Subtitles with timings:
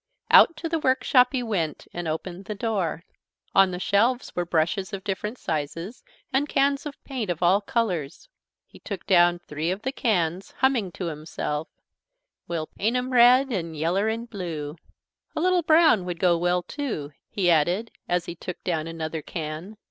[0.31, 3.03] Out to the workshop he went, and opened the door.
[3.53, 8.27] On the shelves were brushes of different sizes and cans of paint of all colours.
[8.65, 11.67] He took down three of the cans, humming to himself:
[12.47, 14.75] "We'll paint 'em red An' yeller an' blue."
[15.35, 19.77] "A little brown would go well too," he added as he took down another can.